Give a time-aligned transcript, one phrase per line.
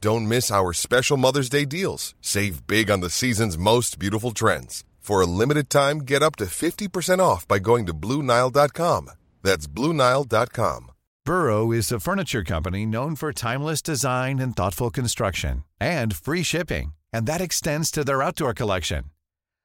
[0.00, 2.14] Don't miss our special Mother's Day deals.
[2.20, 4.84] Save big on the season's most beautiful trends.
[5.00, 9.10] For a limited time, get up to 50% off by going to Bluenile.com.
[9.42, 10.90] That's Bluenile.com.
[11.24, 16.92] Burrow is a furniture company known for timeless design and thoughtful construction and free shipping,
[17.12, 19.04] and that extends to their outdoor collection.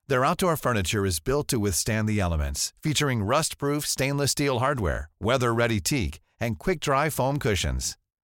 [0.08, 5.80] Their outdoor furniture is built to withstand the elements, featuring rust-proof stainless steel hardware, weather-ready
[5.80, 7.98] teak, and quick-dry foam cushions.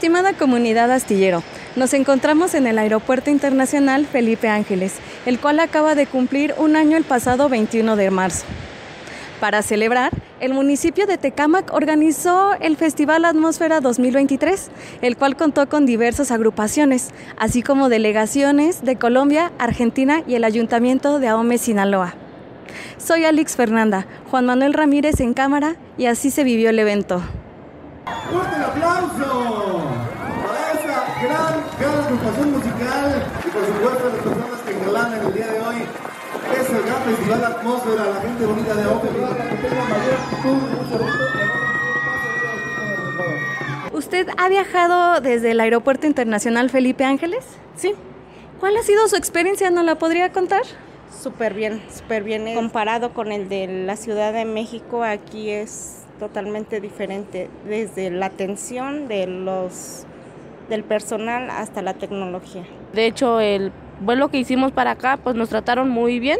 [0.00, 1.42] Estimada comunidad astillero,
[1.76, 4.94] nos encontramos en el Aeropuerto Internacional Felipe Ángeles,
[5.26, 8.46] el cual acaba de cumplir un año el pasado 21 de marzo.
[9.40, 14.70] Para celebrar, el municipio de Tecámac organizó el Festival Atmósfera 2023,
[15.02, 21.18] el cual contó con diversas agrupaciones, así como delegaciones de Colombia, Argentina y el Ayuntamiento
[21.18, 22.14] de Ahome, Sinaloa.
[22.96, 27.20] Soy Alex Fernanda, Juan Manuel Ramírez en cámara y así se vivió el evento.
[28.32, 29.79] ¡Fuerte el aplauso!
[32.10, 35.76] Agrupación musical y por supuesto las personas que engalanan el día de hoy
[36.60, 39.08] es el gran festival Atmósfera, la gente bonita de mucho
[43.92, 47.44] ¿Usted ha viajado desde el Aeropuerto Internacional Felipe Ángeles?
[47.76, 47.94] Sí,
[48.58, 49.70] ¿Cuál ha sido su experiencia?
[49.70, 50.62] ¿No la podría contar?
[51.22, 52.54] súper bien, súper bien.
[52.54, 59.06] Comparado con el de la Ciudad de México, aquí es totalmente diferente, desde la atención
[59.06, 60.06] de los
[60.70, 62.62] del personal hasta la tecnología.
[62.94, 66.38] De hecho, el vuelo que hicimos para acá, pues nos trataron muy bien.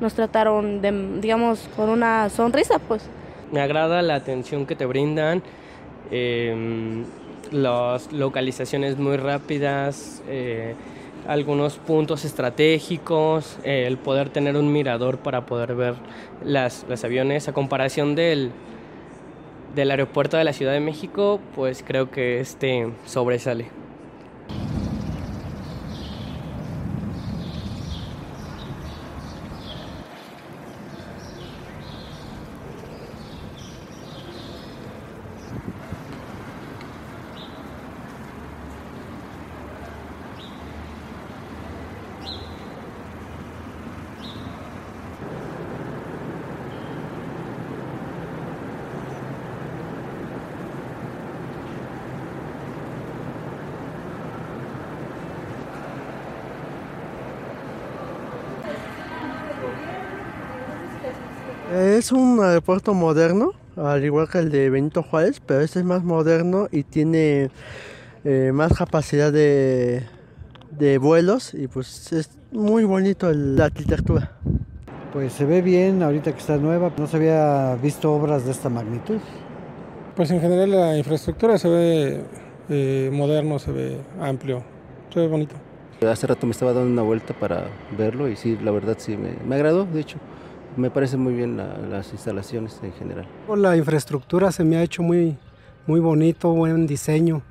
[0.00, 0.92] Nos trataron, de,
[1.22, 3.08] digamos, con una sonrisa, pues.
[3.50, 5.42] Me agrada la atención que te brindan,
[6.10, 7.04] eh,
[7.50, 10.74] las localizaciones muy rápidas, eh,
[11.26, 15.94] algunos puntos estratégicos, eh, el poder tener un mirador para poder ver
[16.44, 18.50] las, los aviones a comparación del,
[19.76, 23.85] del aeropuerto de la Ciudad de México, pues creo que este sobresale.
[61.72, 66.04] Es un aeropuerto moderno, al igual que el de Benito Juárez, pero este es más
[66.04, 67.50] moderno y tiene
[68.24, 70.04] eh, más capacidad de,
[70.70, 74.32] de vuelos y pues es muy bonito el- la arquitectura.
[75.12, 78.68] Pues se ve bien ahorita que está nueva, no se había visto obras de esta
[78.68, 79.18] magnitud.
[80.14, 82.20] Pues en general la infraestructura se ve
[82.68, 84.62] eh, moderno, se ve amplio,
[85.12, 85.54] se ve bonito.
[86.08, 87.64] Hace rato me estaba dando una vuelta para
[87.96, 90.18] verlo y sí, la verdad sí, me, me agradó, de hecho.
[90.76, 93.26] Me parece muy bien la- las instalaciones en general.
[93.56, 95.36] La infraestructura se me ha hecho muy,
[95.86, 97.42] muy bonito, buen diseño.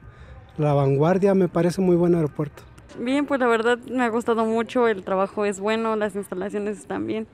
[0.58, 2.64] La vanguardia me parece muy buen aeropuerto.
[3.00, 7.08] Bien, pues la verdad me ha gustado mucho, el trabajo es bueno, las instalaciones están
[7.08, 7.28] bien.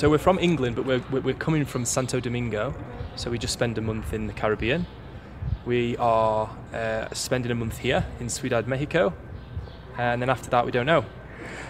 [0.00, 2.74] So we're from England, but we're, we're coming from Santo Domingo.
[3.16, 4.86] So we just spend a month in the Caribbean.
[5.66, 9.12] We are uh, spending a month here in Ciudad Mexico,
[9.98, 11.04] and then after that, we don't know.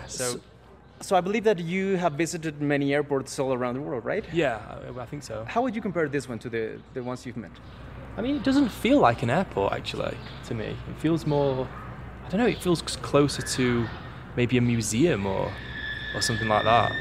[0.06, 0.38] So,
[1.00, 4.24] So I believe that you have visited many airports all around the world, right?
[4.32, 4.60] yeah,
[4.96, 5.44] I, I think so.
[5.48, 7.50] How would you compare this one to the, the ones you've met?
[8.16, 10.16] I mean, it doesn't feel like an airport actually
[10.46, 10.66] to me.
[10.66, 11.66] It feels more,
[12.24, 13.88] I don't know, it feels closer to
[14.36, 15.50] maybe a museum or,
[16.14, 16.92] or something like that.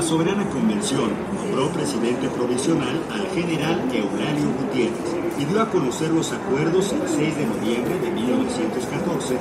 [0.00, 6.32] La soberana convención nombró presidente provisional al general Eulalio Gutiérrez y dio a conocer los
[6.32, 9.34] acuerdos el 6 de noviembre de 1914.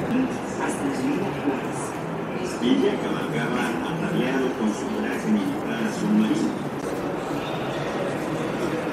[2.61, 6.27] Villa cabalgaba ataviado con su traje militar azul.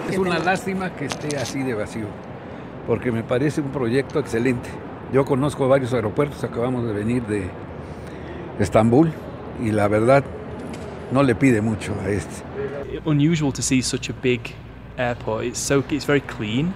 [0.09, 2.07] Es una lástima que esté así de vacío,
[2.87, 4.71] porque me parece un proyecto excelente.
[5.13, 7.51] Yo conozco varios aeropuertos, acabamos de venir de
[8.61, 9.11] Estambul
[9.61, 10.23] y la verdad
[11.11, 12.43] no le pide mucho a este.
[13.05, 14.55] Unusual to see such a big
[14.99, 15.45] airport.
[15.45, 16.73] It's so it's very clean.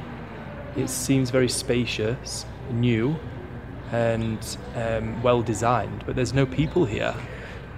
[0.76, 3.16] It seems very spacious, new,
[3.92, 4.38] and
[4.76, 6.04] um, well designed.
[6.06, 7.14] But there's no people here.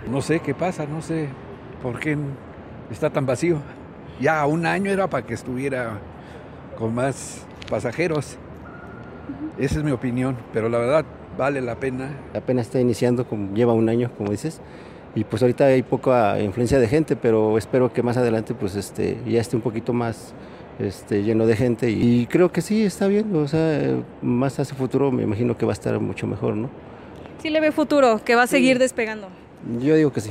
[0.06, 1.28] No sé qué pasa, no sé
[1.82, 2.18] por qué
[2.90, 3.62] está tan vacío.
[4.20, 5.98] Ya un año era para que estuviera
[6.76, 8.36] con más pasajeros.
[9.58, 11.04] Esa es mi opinión, pero la verdad
[11.38, 12.10] vale la pena.
[12.34, 14.60] Apenas está iniciando, como lleva un año, como dices,
[15.14, 19.18] y pues ahorita hay poca influencia de gente, pero espero que más adelante pues este
[19.26, 20.34] ya esté un poquito más
[20.78, 25.12] este, lleno de gente y creo que sí está bien, o sea, más hacia futuro
[25.12, 26.70] me imagino que va a estar mucho mejor, ¿no?
[27.42, 29.28] Sí le ve futuro, que va a seguir despegando.
[29.80, 30.30] Yo digo que sí.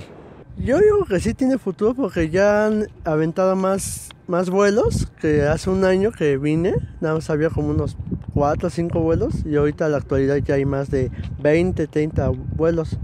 [0.57, 5.69] Yo digo que sí tiene futuro porque ya han aventado más, más vuelos que hace
[5.69, 6.73] un año que vine.
[6.99, 7.97] Nada más había como unos
[8.33, 11.11] 4 o 5 vuelos y ahorita en la actualidad ya hay más de
[11.41, 12.97] 20, 30 vuelos.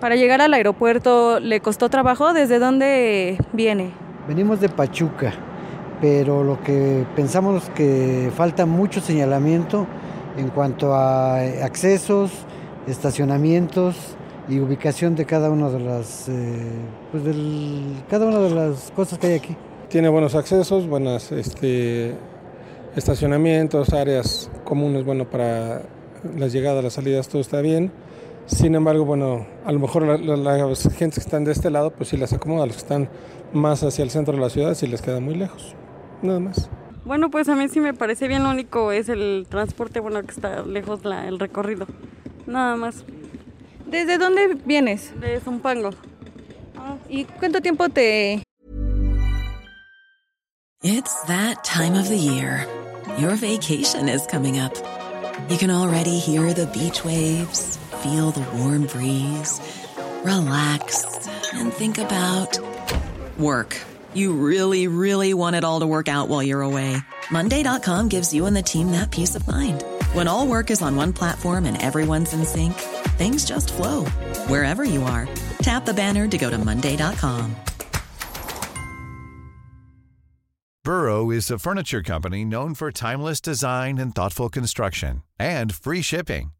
[0.00, 2.32] Para llegar al aeropuerto, ¿le costó trabajo?
[2.32, 3.90] ¿Desde dónde viene?
[4.28, 5.32] Venimos de Pachuca,
[6.00, 9.86] pero lo que pensamos es que falta mucho señalamiento
[10.36, 12.30] en cuanto a accesos,
[12.86, 13.96] estacionamientos
[14.48, 16.32] y ubicación de cada una de las, eh,
[17.10, 19.56] pues del- cada una de las cosas que hay aquí.
[19.88, 22.14] Tiene buenos accesos, buenos este,
[22.96, 25.82] estacionamientos, áreas comunes, bueno, para
[26.36, 27.90] las llegadas, las salidas, todo está bien.
[28.46, 31.90] Sin embargo, bueno, a lo mejor la- la- las gentes que están de este lado,
[31.90, 33.08] pues sí las acomoda, los que están
[33.52, 35.74] más hacia el centro de la ciudad, sí les queda muy lejos.
[36.22, 36.70] Nada más.
[37.04, 40.30] Bueno, pues a mí sí me parece bien, lo único es el transporte, bueno, que
[40.32, 41.86] está lejos la- el recorrido.
[42.46, 43.04] Nada más.
[43.86, 45.12] ¿Desde dónde vienes?
[45.20, 45.90] De Zumpango.
[47.08, 48.42] ¿Y cuánto tiempo te
[50.82, 52.66] It's that time of the year.
[53.18, 54.72] Your vacation is coming up.
[55.48, 59.60] You can already hear the beach waves, feel the warm breeze,
[60.22, 62.58] relax, and think about
[63.38, 63.76] work.
[64.14, 66.96] You really, really want it all to work out while you're away.
[67.30, 69.82] Monday.com gives you and the team that peace of mind.
[70.12, 72.74] When all work is on one platform and everyone's in sync,
[73.18, 74.04] things just flow
[74.48, 75.28] wherever you are.
[75.58, 77.56] Tap the banner to go to Monday.com.
[80.84, 86.52] Burrow is a furniture company known for timeless design and thoughtful construction and free shipping,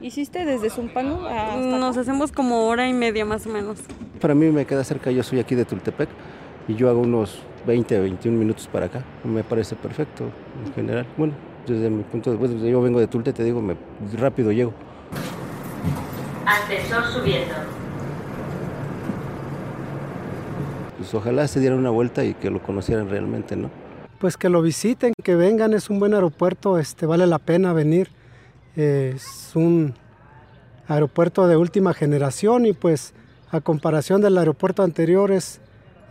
[0.00, 3.78] Hiciste desde Zumpango hasta Nos hacemos como hora y media más o menos.
[4.20, 6.08] Para mí me queda cerca, yo soy aquí de Tultepec
[6.68, 9.02] y yo hago unos 20 o 21 minutos para acá.
[9.24, 10.24] Me parece perfecto
[10.64, 11.06] en general.
[11.16, 11.34] Bueno,
[11.66, 13.76] desde mi punto de vista, yo vengo de Tulte, te digo, me,
[14.18, 14.72] rápido llego.
[16.46, 17.54] Ascensor subiendo.
[20.96, 23.70] Pues ojalá se dieran una vuelta y que lo conocieran realmente, ¿no?
[24.18, 28.10] Pues que lo visiten, que vengan, es un buen aeropuerto, este, vale la pena venir.
[28.76, 29.94] Es un
[30.86, 33.14] aeropuerto de última generación y pues
[33.50, 35.32] a comparación del aeropuerto anterior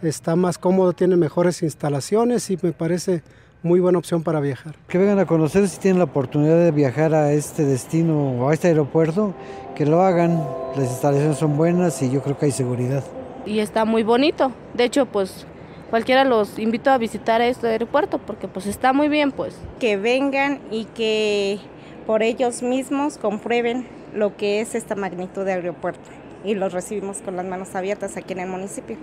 [0.01, 3.24] está más cómodo, tiene mejores instalaciones y me parece
[3.63, 4.75] muy buena opción para viajar.
[4.88, 8.53] Que vengan a conocer si tienen la oportunidad de viajar a este destino o a
[8.53, 9.34] este aeropuerto,
[9.75, 10.43] que lo hagan.
[10.75, 13.03] Las instalaciones son buenas y yo creo que hay seguridad.
[13.45, 14.51] Y está muy bonito.
[14.75, 15.48] De hecho, pues
[15.89, 19.55] cualquiera los invito a visitar este aeropuerto porque pues está muy bien, pues.
[19.79, 21.60] Que vengan y que
[22.05, 26.09] por ellos mismos comprueben lo que es esta magnitud de aeropuerto
[26.43, 28.97] y los recibimos con las manos abiertas aquí en el municipio.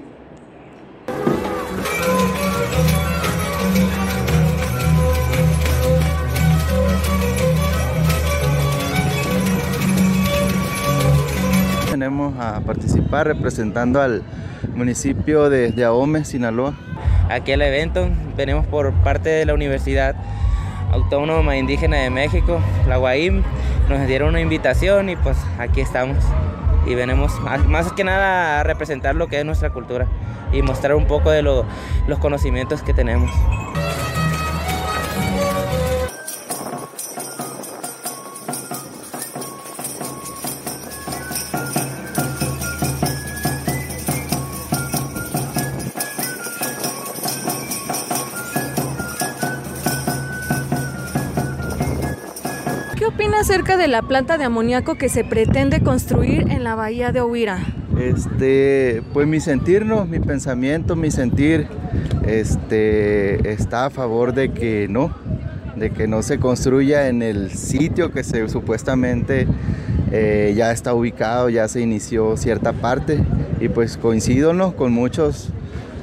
[11.91, 14.23] Venimos a participar representando al
[14.75, 16.75] municipio de, de Ahome, Sinaloa.
[17.29, 20.15] Aquí al evento venimos por parte de la Universidad
[20.93, 23.43] Autónoma Indígena de México, la UAIM,
[23.89, 26.19] nos dieron una invitación y pues aquí estamos.
[26.87, 30.07] Y venimos más que nada a representar lo que es nuestra cultura
[30.53, 31.65] y mostrar un poco de lo,
[32.07, 33.31] los conocimientos que tenemos.
[53.23, 57.23] Opina acerca de la planta de amoníaco que se pretende construir en la bahía de
[57.23, 57.61] Huira?
[57.97, 60.05] Este, pues mi sentir, ¿no?
[60.07, 61.69] mi pensamiento, mi sentir,
[62.27, 65.15] este, está a favor de que no,
[65.77, 69.47] de que no se construya en el sitio que se supuestamente
[70.11, 73.21] eh, ya está ubicado, ya se inició cierta parte
[73.61, 75.51] y pues coincido con muchos,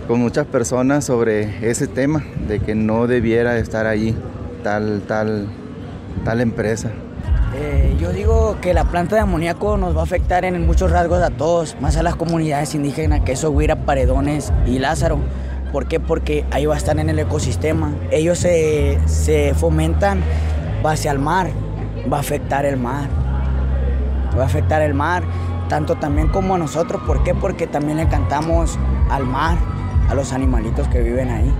[0.07, 4.15] con muchas personas sobre ese tema de que no debiera estar allí
[4.63, 5.47] tal, tal,
[6.23, 6.93] tal empresa.
[7.99, 11.31] Yo digo que la planta de amoníaco nos va a afectar en muchos rasgos a
[11.31, 15.19] todos, más a las comunidades indígenas, que eso Huira, Paredones y Lázaro.
[15.73, 15.99] ¿Por qué?
[15.99, 17.91] Porque ahí va a estar en el ecosistema.
[18.09, 20.21] Ellos se, se fomentan
[20.81, 21.49] base al mar,
[22.11, 23.09] va a afectar el mar.
[24.37, 25.23] Va a afectar el mar,
[25.67, 27.01] tanto también como a nosotros.
[27.05, 27.35] ¿Por qué?
[27.35, 28.79] Porque también le cantamos
[29.09, 29.57] al mar,
[30.09, 31.53] a los animalitos que viven ahí.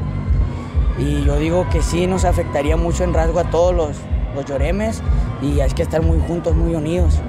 [1.00, 3.98] Y yo digo que sí nos afectaría mucho en rasgo a todos los,
[4.36, 5.04] los lloremes
[5.42, 7.20] y hay que estar muy juntos, muy unidos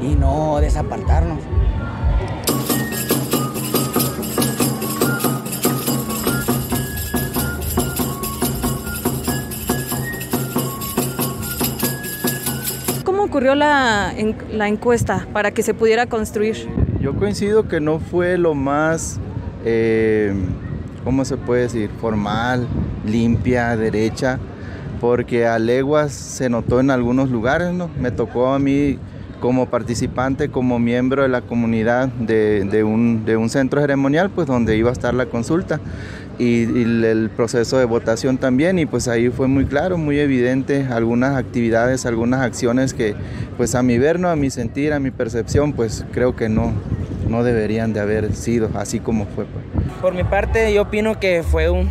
[0.00, 1.38] y no desapartarnos.
[13.04, 16.68] ¿Cómo ocurrió la, en- la encuesta para que se pudiera construir?
[17.00, 19.20] Yo coincido que no fue lo más,
[19.64, 20.34] eh,
[21.04, 21.90] ¿cómo se puede decir?
[22.00, 22.66] Formal,
[23.06, 24.38] limpia, derecha,
[25.00, 27.90] porque a leguas se notó en algunos lugares, ¿no?
[28.00, 28.98] Me tocó a mí
[29.40, 34.46] como participante, como miembro de la comunidad de, de un, de un centro ceremonial, pues
[34.46, 35.80] donde iba a estar la consulta
[36.38, 40.86] y, y el, proceso de votación también, y pues ahí fue muy claro, muy evidente
[40.90, 43.14] algunas actividades, algunas acciones que
[43.56, 44.28] pues a mi ver, ¿no?
[44.28, 46.72] a mi sentir, a mi percepción, pues creo que no,
[47.28, 49.44] no deberían de haber sido así como fue.
[49.44, 49.64] pues.
[50.00, 51.88] Por mi parte, yo opino que fue un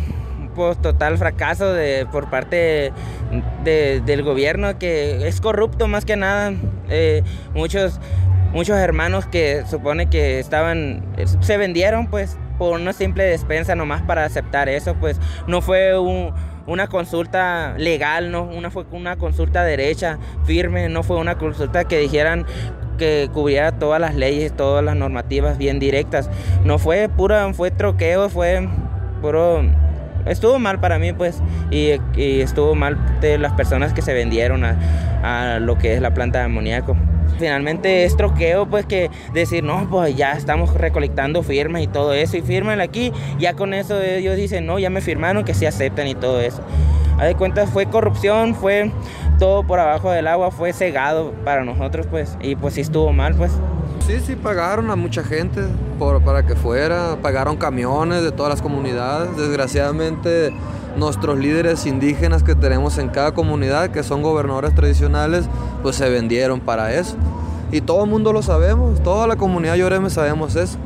[0.80, 2.92] total fracaso de, por parte
[3.64, 6.52] de- del gobierno que es corrupto más que nada.
[6.88, 7.22] Eh,
[7.54, 8.00] muchos,
[8.52, 11.02] muchos hermanos que supone que estaban,
[11.40, 16.32] se vendieron pues por una simple despensa nomás para aceptar eso, pues no fue un-
[16.66, 21.98] una consulta legal, no una fue una consulta derecha, firme, no fue una consulta que
[21.98, 22.44] dijeran
[22.98, 26.30] que cubriera todas las leyes, todas las normativas bien directas.
[26.64, 28.66] No fue pura, fue troqueo, fue
[29.20, 29.62] puro
[30.26, 34.64] estuvo mal para mí pues y, y estuvo mal de las personas que se vendieron
[34.64, 34.76] a,
[35.22, 36.96] a lo que es la planta de amoníaco.
[37.38, 42.36] Finalmente es troqueo pues que decir no pues ya estamos recolectando firmas y todo eso
[42.36, 46.06] y firman aquí, ya con eso ellos dicen no ya me firmaron que sí aceptan
[46.06, 46.62] y todo eso.
[47.18, 48.92] A de cuentas fue corrupción, fue
[49.38, 53.34] todo por abajo del agua, fue cegado para nosotros pues y pues sí estuvo mal
[53.34, 53.52] pues.
[54.06, 55.62] Sí, sí, pagaron a mucha gente
[55.98, 59.36] para que fuera, pagaron camiones de todas las comunidades.
[59.36, 60.52] Desgraciadamente,
[60.96, 65.48] nuestros líderes indígenas que tenemos en cada comunidad, que son gobernadores tradicionales,
[65.82, 67.16] pues se vendieron para eso.
[67.72, 70.78] Y todo el mundo lo sabemos, toda la comunidad Yoreme sabemos eso.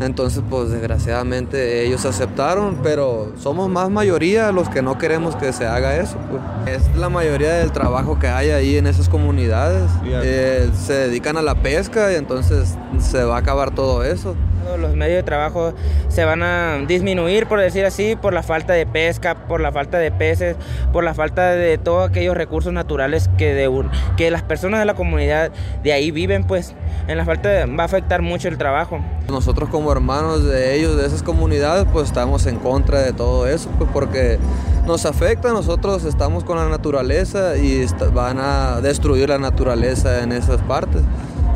[0.00, 5.66] Entonces, pues desgraciadamente ellos aceptaron, pero somos más mayoría los que no queremos que se
[5.66, 6.18] haga eso.
[6.30, 6.76] Pues.
[6.76, 9.90] Es la mayoría del trabajo que hay ahí en esas comunidades.
[10.04, 14.34] Eh, se dedican a la pesca y entonces se va a acabar todo eso.
[14.78, 15.74] Los medios de trabajo
[16.08, 19.98] se van a disminuir, por decir así, por la falta de pesca, por la falta
[19.98, 20.56] de peces,
[20.92, 23.70] por la falta de todos aquellos recursos naturales que, de,
[24.16, 25.52] que las personas de la comunidad
[25.84, 26.74] de ahí viven, pues
[27.06, 28.98] en la falta va a afectar mucho el trabajo.
[29.28, 33.68] Nosotros como hermanos de ellos, de esas comunidades, pues estamos en contra de todo eso,
[33.78, 34.38] pues porque
[34.86, 40.60] nos afecta, nosotros estamos con la naturaleza y van a destruir la naturaleza en esas
[40.62, 41.02] partes.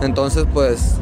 [0.02, 0.96] Entonces, pues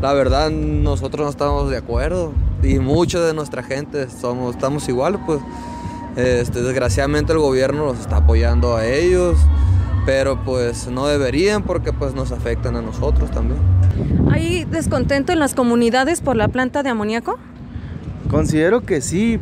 [0.00, 5.18] la verdad nosotros no estamos de acuerdo y mucha de nuestra gente somos, estamos igual,
[5.24, 5.40] pues
[6.16, 9.38] este, desgraciadamente el gobierno los está apoyando a ellos,
[10.04, 13.60] pero pues no deberían porque pues nos afectan a nosotros también.
[14.30, 17.38] ¿Hay descontento en las comunidades por la planta de amoníaco?
[18.30, 19.38] Considero que sí,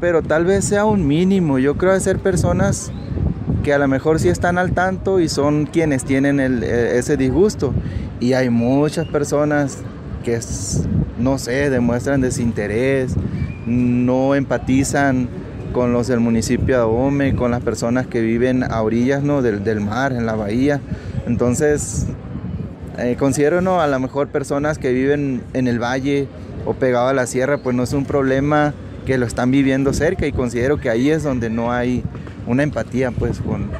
[0.00, 1.58] pero tal vez sea un mínimo.
[1.58, 2.90] Yo creo que ser personas
[3.62, 7.72] que a lo mejor sí están al tanto y son quienes tienen e, ese disgusto.
[8.20, 9.78] Y hay muchas personas
[10.24, 10.38] que,
[11.18, 13.14] no sé, demuestran desinterés,
[13.66, 15.28] no empatizan
[15.72, 19.42] con los del municipio de Ahome, con las personas que viven a orillas ¿no?
[19.42, 20.80] del, mar, en la bahía.
[21.26, 22.06] Entonces,
[22.98, 23.80] eh, considero ¿no?
[23.80, 26.28] a lo mejor personas que viven en el valle
[26.64, 28.74] o pegado a la sierra, pues no es un problema
[29.06, 32.02] que lo están viviendo cerca y considero que ahí es donde no hay
[32.46, 33.70] una empatía pues con,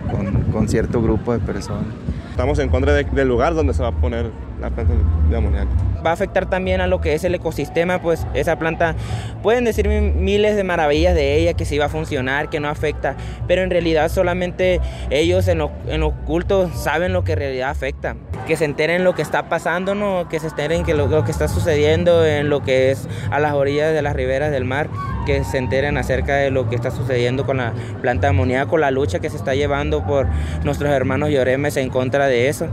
[0.52, 1.87] con, cierto grupo de personas.
[2.31, 4.31] Estamos en contra del lugar donde se va a poner
[4.62, 4.95] la planta
[5.28, 5.71] de amoníaco
[6.04, 8.95] va a afectar también a lo que es el ecosistema, pues esa planta,
[9.42, 13.14] pueden decir miles de maravillas de ella, que sí va a funcionar, que no afecta,
[13.47, 18.16] pero en realidad solamente ellos en, en oculto saben lo que en realidad afecta.
[18.47, 20.28] Que se enteren lo que está pasando, ¿no?
[20.28, 23.95] que se enteren que lo, que está sucediendo en lo que es a las orillas
[23.95, 24.88] de las riberas del mar,
[25.26, 28.90] que se enteren acerca de lo que está sucediendo con la planta de amoníaco, la
[28.90, 30.26] lucha que se está llevando por
[30.64, 32.66] nuestros hermanos lloremes en contra de eso,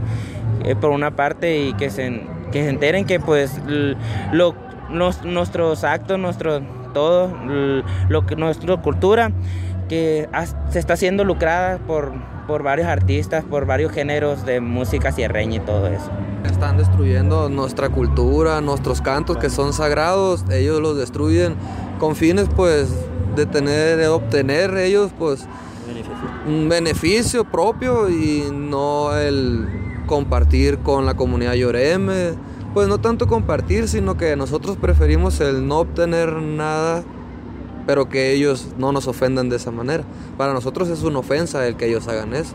[0.64, 3.60] eh, por una parte, y que se que se enteren que pues
[4.32, 4.54] lo,
[4.90, 6.60] nuestros actos, nuestro
[6.92, 7.32] todo,
[8.08, 9.30] lo que nuestra cultura
[9.88, 10.28] que
[10.70, 12.12] se está siendo lucrada por,
[12.46, 16.10] por varios artistas, por varios géneros de música sierreña y todo eso.
[16.44, 21.54] Están destruyendo nuestra cultura, nuestros cantos que son sagrados, ellos los destruyen
[21.98, 22.88] con fines pues
[23.36, 25.46] de tener, de obtener ellos pues
[26.46, 32.34] un beneficio propio y no el compartir con la comunidad Lloreme.
[32.74, 37.04] Pues no tanto compartir, sino que nosotros preferimos el no obtener nada,
[37.86, 40.02] pero que ellos no nos ofendan de esa manera.
[40.36, 42.54] Para nosotros es una ofensa el que ellos hagan eso.